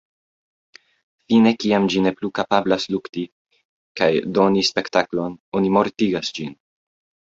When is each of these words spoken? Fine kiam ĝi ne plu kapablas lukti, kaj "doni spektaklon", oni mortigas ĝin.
Fine 1.33 1.51
kiam 1.65 1.85
ĝi 1.95 2.01
ne 2.07 2.15
plu 2.17 2.33
kapablas 2.41 2.89
lukti, 2.95 3.27
kaj 4.03 4.11
"doni 4.41 4.67
spektaklon", 4.75 5.41
oni 5.63 5.75
mortigas 5.81 6.39
ĝin. 6.43 6.63